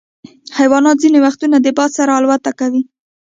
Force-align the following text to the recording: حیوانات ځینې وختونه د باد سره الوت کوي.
حیوانات 0.59 0.97
ځینې 1.03 1.19
وختونه 1.25 1.57
د 1.59 1.67
باد 1.77 1.91
سره 1.97 2.11
الوت 2.17 2.43
کوي. 2.59 2.81